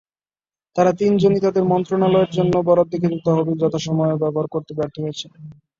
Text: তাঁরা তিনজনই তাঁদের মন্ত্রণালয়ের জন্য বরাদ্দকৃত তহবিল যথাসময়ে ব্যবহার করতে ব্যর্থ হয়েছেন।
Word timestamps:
তাঁরা 0.75 0.91
তিনজনই 0.99 1.43
তাঁদের 1.43 1.65
মন্ত্রণালয়ের 1.71 2.31
জন্য 2.31 2.53
বরাদ্দকৃত 2.67 3.15
তহবিল 3.25 3.55
যথাসময়ে 3.61 4.21
ব্যবহার 4.21 4.47
করতে 4.53 4.71
ব্যর্থ 4.77 4.95
হয়েছেন। 5.01 5.31